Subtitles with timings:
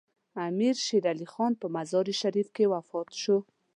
[0.47, 3.37] امیر شیر علي خان په مزار شریف کې وفات شو.